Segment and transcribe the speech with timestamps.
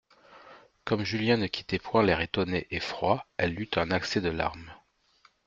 [0.83, 4.73] Comme Julien ne quittait point l'air étonné et froid elle eut un accès de larmes.